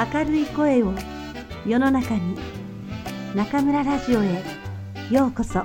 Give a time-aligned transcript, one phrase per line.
[0.00, 0.94] 明るい声を
[1.66, 2.34] 世の中に
[3.34, 4.42] 中村ラジオへ
[5.10, 5.62] ようこそ。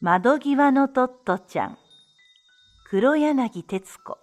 [0.00, 1.78] 窓際のトットちゃん。
[2.88, 4.16] 黒柳徹子。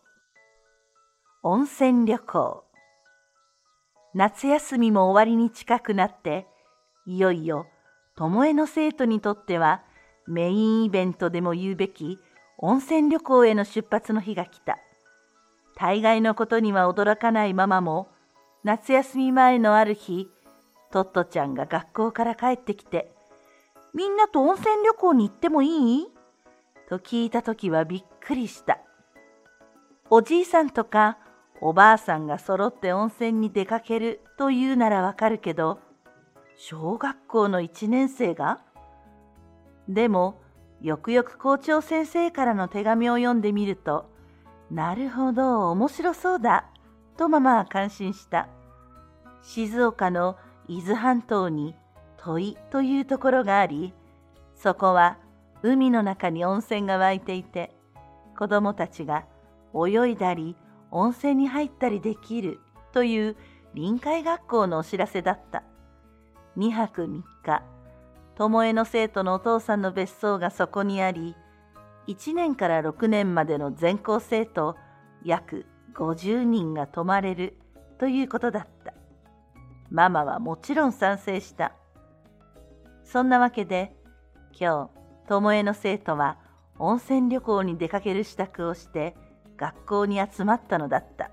[1.43, 2.64] 温泉旅行。
[4.15, 6.47] 夏休みも終わりに近くなって
[7.06, 7.68] いよいよ
[8.19, 9.82] 巴の生徒にとっては
[10.27, 12.19] メインイベントでも言うべき
[12.57, 14.77] 温泉旅行への出発の日が来た。
[15.77, 18.10] 大概のことには驚かないママも
[18.65, 20.27] 夏休み前のある日、
[20.91, 23.10] トットちゃんが学校から帰ってきて、
[23.93, 26.07] みんなと温泉旅行に行ってもいい？
[26.89, 28.79] と聞いたときはびっくりした。
[30.10, 31.18] おじいさんとか
[31.61, 35.80] おばあさんが揃って温泉に出かけるというならわかるけど、
[36.61, 38.59] 小学校の1年生が？
[39.88, 40.41] でも、
[40.81, 44.09] よくよく校長先生からの手紙を読んでみると、
[44.69, 46.66] なるほど、面白そうだ、
[47.16, 48.49] とママは感心した。
[49.41, 50.35] 静岡の
[50.67, 51.75] 伊豆半島に
[52.17, 53.94] 土井というところがあり、
[54.53, 55.17] そこは
[55.63, 57.73] 海の中に温泉が湧いていて、
[58.38, 59.23] 子供たちが
[59.73, 60.57] 泳いだり
[60.91, 62.59] 温泉に入ったりできる
[62.91, 63.38] という
[63.73, 65.63] 臨海学校のお知らせだった。
[66.59, 67.63] 2泊3日、
[68.35, 71.38] 巴の生徒のお父さんの別荘がそこにあり、
[72.07, 74.75] 1年から6年までの全校生徒
[75.23, 77.57] 約50人が泊まれる
[77.97, 78.93] ということだった。
[79.89, 81.71] ママはもちろん賛成した。
[83.05, 83.95] そんなわけで、
[84.51, 84.89] 今
[85.27, 86.39] 日、巴の生徒は
[86.77, 89.16] 温泉旅行に出かける支度をして
[89.55, 91.31] 学校に集まったのだった。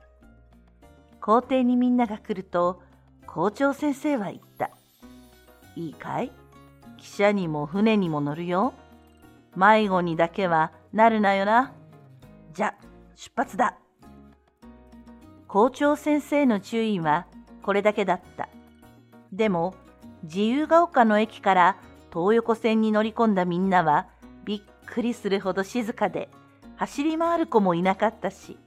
[1.21, 2.81] 校庭にみんなが来ると、
[3.27, 4.71] 校長先生は言った。
[5.77, 6.33] いいかい？
[6.99, 8.73] 汽車にも船にも乗るよ。
[9.55, 11.73] 迷子にだけはなるなよな。
[12.53, 12.75] じゃ、
[13.15, 13.77] 出発だ。
[15.47, 17.27] 校長先生の注意は
[17.63, 18.49] これだけだった。
[19.33, 19.75] でも、
[20.23, 21.77] 自由が丘の駅から
[22.13, 24.09] 東横線に乗り込んだみんなは
[24.45, 26.31] びっくりするほど静かで、
[26.77, 28.59] 走り回る子もいなかったし、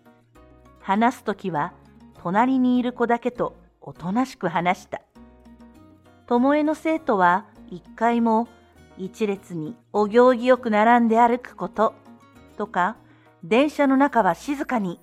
[0.79, 1.73] 話すときは
[2.21, 5.01] 隣にいる子だけとおとなしく話した。
[6.29, 8.47] 巴の生徒は一回も
[8.99, 11.95] 一列にお行儀よく並んで歩くこと
[12.55, 12.97] とか、
[13.43, 14.99] 電車の中は静かに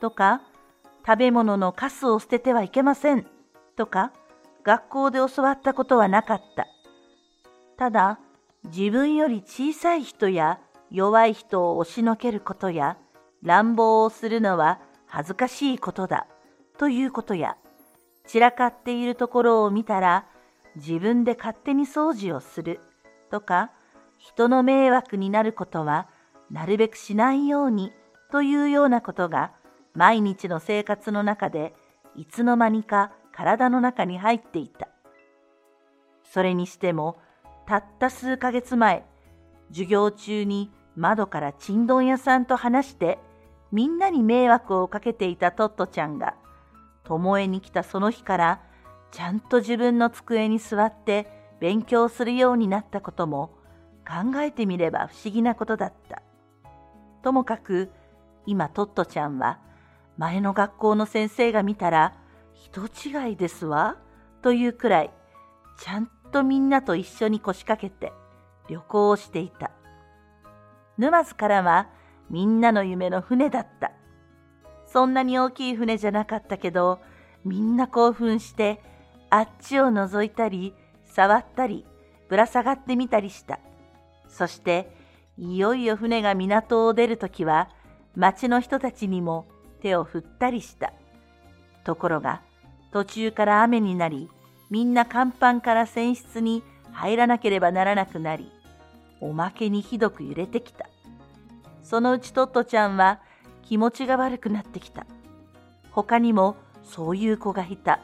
[0.00, 0.42] とか、
[1.06, 3.24] 食べ物のカスを捨ててはいけません
[3.76, 4.12] とか、
[4.64, 6.66] 学校で教わったことはなかった。
[7.76, 8.18] ただ、
[8.64, 10.58] 自分より小さい人や
[10.90, 12.98] 弱い人を押しのけることや
[13.44, 16.26] 乱暴をするのは恥ずかしいことだ
[16.78, 17.56] ということや
[18.26, 20.26] 散らかっているところを見たら
[20.78, 22.80] 自分で勝手に掃除をする
[23.30, 23.70] とか、
[24.16, 26.08] 人の迷惑になることは
[26.50, 27.92] なるべくしないように
[28.30, 29.52] というようなことが
[29.94, 31.74] 毎日の生活の中で
[32.16, 34.88] いつの間にか体の中に入っていた。
[36.24, 37.18] それにしても、
[37.66, 39.04] たった数ヶ月前、
[39.70, 43.18] 授業中に窓からちんどん屋さんと話して
[43.70, 46.34] みんなに迷惑をかけていたトットちゃんが、
[47.04, 48.60] 巴に来たその日から
[49.10, 51.26] ちゃんと自分の机に座って
[51.60, 53.50] 勉強するようになったことも
[54.06, 56.22] 考えてみれば不思議なことだった。
[57.22, 57.90] ともかく
[58.46, 59.58] 今トットちゃんは
[60.16, 62.14] 前の学校の先生が見たら
[62.54, 63.96] 人違いですわ
[64.42, 65.10] というくらい
[65.78, 68.12] ちゃんとみんなと一緒に腰掛けて
[68.68, 69.70] 旅行をしていた。
[70.96, 71.88] 沼津からは
[72.30, 73.92] みんなの夢の船だった。
[74.86, 77.00] そんなに大きい船じゃなかったけど
[77.44, 78.80] みんな興奮して
[79.30, 80.74] あっちを覗いたり、
[81.04, 81.84] 触ったり、
[82.28, 83.58] ぶら下がってみたりした。
[84.28, 84.94] そして、
[85.36, 87.68] いよいよ船が港を出るときは、
[88.16, 89.46] 町の人たちにも
[89.80, 90.92] 手を振ったりした。
[91.84, 92.42] ところが、
[92.92, 94.28] 途中から雨になり、
[94.70, 98.50] みんな甲板から船室に入らなければならなくなり、
[99.20, 100.88] おまけにひどく揺れてきた。
[101.82, 103.20] そのうちトットちゃんは
[103.62, 105.06] 気持ちが悪くなってきた。
[105.90, 108.00] 他にもそういう子がいた。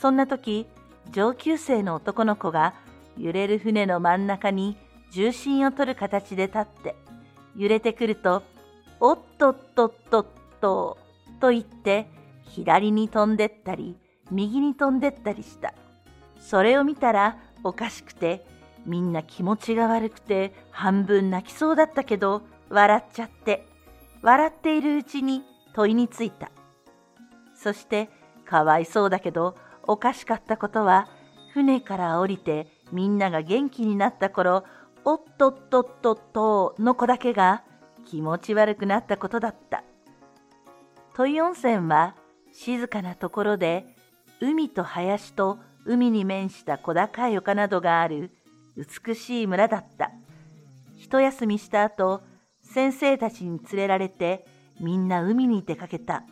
[0.00, 0.66] そんな時、
[1.10, 2.74] 上級生の男の子が
[3.18, 4.78] 揺れる船の真ん中に
[5.12, 6.96] 重心を取る形で立って、
[7.54, 8.42] 揺れてくると、
[8.98, 10.26] おっとっとっとっ
[10.62, 10.96] と、
[11.38, 12.08] と言って、
[12.44, 13.98] 左に飛んでったり、
[14.30, 15.74] 右に飛んでったりした。
[16.38, 18.46] それを見たらおかしくて、
[18.86, 23.66] みんな気持ちが悪くて半分泣きそうだったけど、笑っちゃって、
[24.22, 25.42] 笑っているうちに
[25.74, 26.50] 問いについた。
[27.54, 28.08] そして、
[28.46, 29.56] かわいそうだけど、
[29.90, 31.08] おかしかったことは、
[31.52, 34.62] 船から降りてみんなが元気になった頃、
[35.04, 37.64] おっとっとっとっとの子だけが
[38.06, 39.82] 気持ち悪くなったことだった。
[41.16, 42.14] 土井温泉は
[42.52, 43.84] 静かなところで
[44.40, 48.30] 海と林と海に面した小高い丘などがある
[48.76, 50.12] 美しい村だった。
[50.98, 52.20] 一休みした後、
[52.62, 54.46] 先生たちに連れられて
[54.78, 56.22] みんな海に出かけた。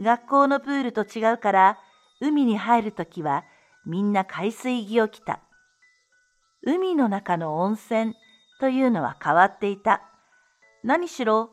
[0.00, 1.78] 学校のプールと違うから
[2.20, 3.44] 海に入るときは
[3.86, 5.40] みんな海水着を着た。
[6.66, 8.14] 海の中の温泉
[8.60, 10.02] というのは変わっていた。
[10.82, 11.50] 何しろ、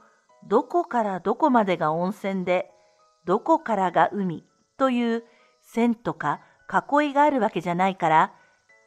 [0.47, 2.71] どこからどこまでが温泉で、
[3.25, 4.45] どこからが海
[4.77, 5.23] という
[5.61, 6.41] 線とか
[6.71, 8.33] 囲いがあるわけじゃないから、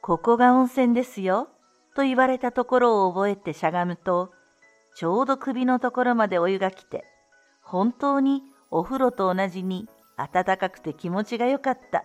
[0.03, 1.49] ここが温泉ですよ
[1.95, 4.33] と言われたところを覚えてしゃがむと、
[4.97, 7.05] ちょうど首のところまでお湯が来て、
[7.63, 12.05] 本当にお風呂と同じに暖かくて気持ちがよかった。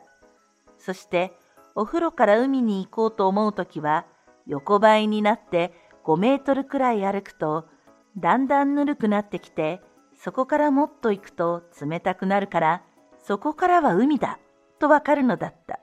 [0.77, 1.33] そして
[1.75, 4.05] お風呂から海に行こうと思うときは
[4.47, 5.73] 横ばいになって
[6.05, 7.65] 5メートルくらい歩くと
[8.17, 9.81] だんだんぬるくなってきて
[10.15, 12.83] そこからもっと行くと冷たくなるから
[13.19, 14.39] そこからは海だ
[14.79, 15.79] とわかるのだった。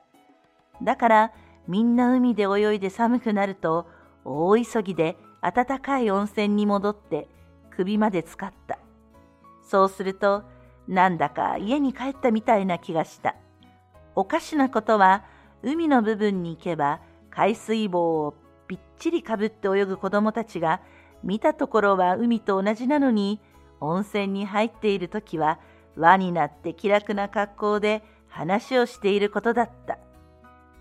[0.82, 1.32] だから
[1.68, 3.86] みんな海で泳いで寒くなると
[4.24, 7.28] 大急ぎで暖かい温泉に戻って
[7.70, 8.78] 首まで浸かった。
[9.62, 10.44] そうすると
[10.88, 13.34] なんだか家に帰ったみたいな気がした。
[14.14, 15.24] おかしなことは
[15.62, 17.00] 海の部分に行けば
[17.30, 18.34] 海水棒を
[18.68, 20.80] ぴっちりかぶって泳ぐ子供たちが
[21.22, 23.40] 見たところは海と同じなのに
[23.80, 25.58] 温泉に入っている時は
[25.96, 29.98] 輪になって気楽な格好で話をしていることだった。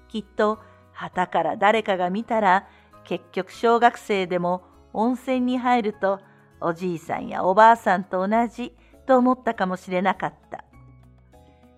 [0.08, 0.60] きっと
[0.94, 2.68] 旗から誰かが見たら
[3.04, 4.64] 結局小学生でも
[4.94, 6.20] 温泉に入ると
[6.62, 8.74] おじいさんやおばあさんと同じ
[9.06, 10.64] と思ったかもしれなかった。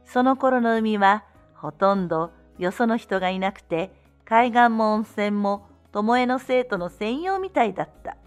[0.05, 3.91] その頃の海はほとんどよその人がいなくて
[4.25, 8.17] 海岸も温泉も巴の生徒の専用みたいだった。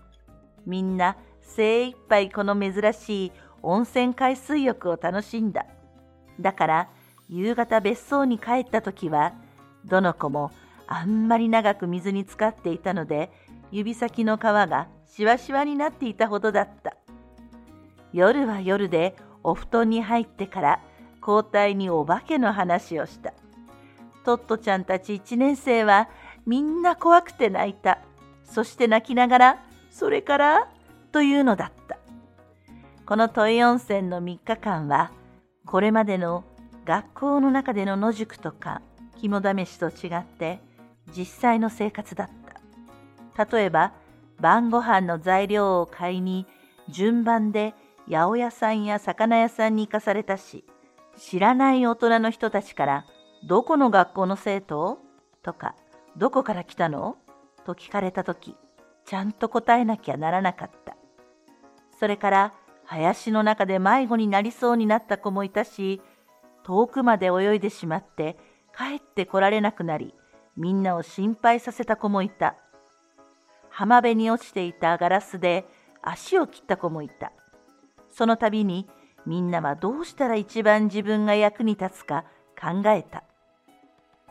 [0.67, 3.33] みんな精一杯この珍しい
[3.63, 5.67] 温泉海水浴を楽しんだ。
[6.39, 6.89] だから
[7.29, 9.35] 夕方別荘に帰った時は
[9.85, 10.51] どの子も
[10.87, 13.31] あんまり長く水に浸かっていたので
[13.71, 16.97] 指先の皮がしわしわになっていたほどだった。
[18.13, 20.81] 夜は夜でお布団に入ってから
[21.27, 23.33] 交代にお化けの話をした。
[24.25, 26.09] トットちゃんたち1年生は
[26.47, 27.99] みんな怖くて泣いた。
[28.45, 30.69] そして泣きながら、それから？
[31.13, 31.99] というのだった。
[33.07, 35.11] この土井温泉の3日間は、
[35.67, 36.45] これまでの
[36.85, 38.83] 学校の中での野宿とか
[39.21, 40.61] 肝試しと違って
[41.17, 42.29] 実際の生活だっ
[43.37, 43.57] た。
[43.57, 43.93] 例えば、
[44.41, 46.47] 晩ご飯の材料を買いに
[46.89, 47.75] 順番で
[48.11, 50.65] 八百屋さんや魚屋さんに行かされたし、
[51.17, 53.05] 知らない大人の人たちから、
[53.47, 54.99] どこの学校の生徒？
[55.43, 55.77] とか、
[56.17, 57.17] どこから来たの？
[57.65, 58.57] と聞かれたとき、
[59.07, 60.97] ちゃんと答えなきゃならなかった。
[62.01, 62.53] それから、
[62.85, 66.03] 林の中で迷子になりそうになった子もいたし、
[66.65, 68.37] 遠くまで泳いでしまって
[68.77, 70.15] 帰ってこられなくなり、
[70.57, 72.57] みんなを心配させた子もいた。
[73.69, 75.65] 浜辺に落ちていたガラスで
[76.03, 77.33] 足を切った子もいた。
[78.11, 78.89] その度に
[79.27, 82.25] みんなはどうしたら一番自分が役に立つか
[82.61, 83.25] 考えた。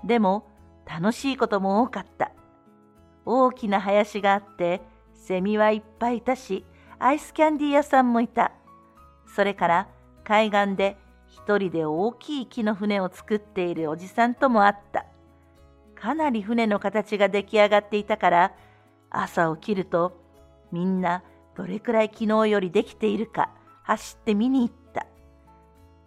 [0.04, 0.48] でも
[0.86, 2.32] 楽しいことも多かった。
[3.26, 4.82] 大きな林があって
[5.14, 6.66] セミはいっぱいいたし
[6.98, 8.52] アイスキャンディー屋さんもいた。
[9.28, 9.88] それから
[10.24, 15.06] 海岸で一人で大きい木の船を作っているおじさんとも会った。
[15.96, 18.54] かなり船の形が出来上がっていたから
[19.10, 20.18] 朝起きると
[20.72, 21.24] みんな
[21.58, 23.50] どれくらい昨日よりできているか
[23.90, 25.08] 走って見に行った。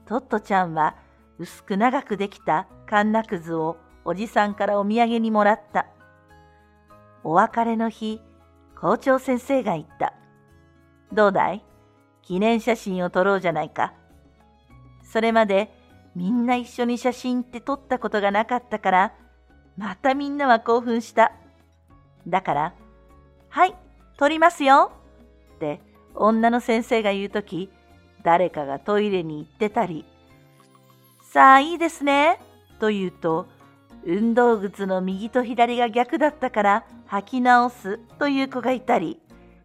[0.06, 0.94] トットちゃんは
[1.40, 5.88] 薄く長くできたカンナくずをおじさんからお土産にもらった。
[7.24, 8.20] お別れの日、
[8.80, 10.14] 校長先生が言った。
[11.12, 11.64] どうだい？
[12.22, 13.94] 記念写真を撮ろうじゃないか。
[15.02, 15.76] それまで
[16.14, 19.14] みんな一緒に写真って撮ったことがなかったから、
[19.76, 21.32] またみんなは興奮した。
[22.28, 22.74] だから、
[23.48, 23.74] はい、
[24.18, 24.92] 撮りますよ
[25.56, 25.80] って
[26.14, 27.70] 女の先生が言うとき、
[28.22, 30.04] 誰かがトイレに行ってたり、
[31.32, 32.40] さあいいですね、
[32.78, 33.46] と言うと、
[34.04, 39.20] 運動靴の右と左が逆だったから履き直すという子がいたり、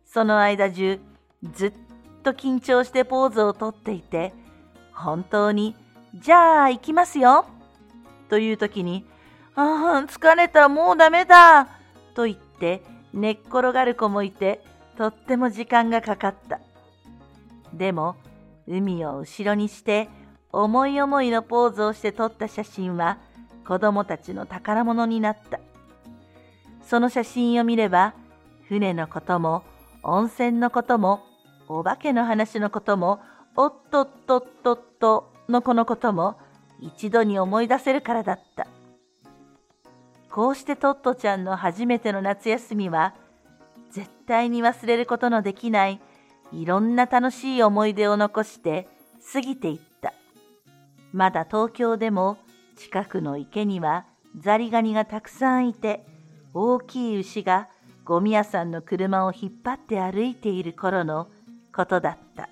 [0.06, 1.00] その間中
[1.54, 1.74] ずっ
[2.24, 4.34] と緊張してポーズをとっていて、
[4.94, 5.76] 本当に、
[6.16, 7.46] じゃあ行きますよ、
[8.30, 9.06] という時に、
[9.56, 11.68] ああ、疲れた、もうダメだ、
[12.14, 14.64] と言って寝っ転がる子もいて、
[14.98, 16.60] とっても時間がかかった。
[17.74, 18.16] でも、
[18.68, 20.10] 海を後ろにして、
[20.52, 23.20] 思い思いのポーズをして撮った写真は、
[23.66, 25.60] 子供たちの宝物になった。
[26.82, 28.14] その写真を見れば、
[28.68, 29.64] 船のことも
[30.04, 31.22] 温泉のことも
[31.68, 33.22] お化けの話のことも
[33.56, 36.38] おっとっとっとっとのこのことも
[36.80, 38.68] 一度に思い出せるからだった。
[40.30, 43.16] こうしてトットちゃんの初めての夏休みは
[44.28, 46.00] 対に忘れることのできない
[46.52, 48.88] いろんな楽しい思い出を残して
[49.34, 50.14] 過ぎていった。
[51.12, 52.38] まだ東京でも
[52.78, 54.06] 近くの池には
[54.40, 56.06] ザリガニがたくさんいて
[56.54, 57.70] 大きい牛が
[58.06, 61.28] ゴミ屋さんの車を引っ張って歩いている頃の
[61.76, 62.50] ことだった。